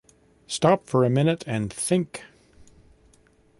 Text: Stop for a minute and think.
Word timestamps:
Stop 0.47 0.87
for 0.87 1.03
a 1.05 1.11
minute 1.11 1.43
and 1.45 1.71
think. 1.71 2.23